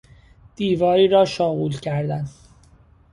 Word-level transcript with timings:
دیواری 0.55 1.07
را 1.07 1.25
شاغول 1.25 1.73
کردن 1.77 2.25